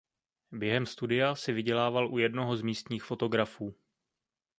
Během 0.51 0.85
studia 0.85 1.35
si 1.35 1.53
vydělával 1.53 2.13
u 2.13 2.17
jednoho 2.17 2.55
z 2.57 2.61
místních 2.61 3.03
fotografů. 3.03 3.75